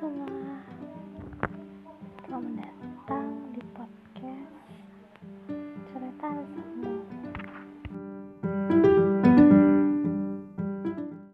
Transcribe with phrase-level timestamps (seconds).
[0.00, 0.45] 是吗？